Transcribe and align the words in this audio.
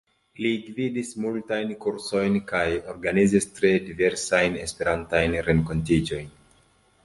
Li 0.43 0.51
gvidis 0.61 1.11
multajn 1.25 1.73
kursojn, 1.83 2.39
kaj 2.53 2.63
organizis 2.95 3.47
tre 3.59 3.73
diversajn 3.91 4.59
esperantajn 4.65 5.41
renkontiĝojn. 5.51 6.37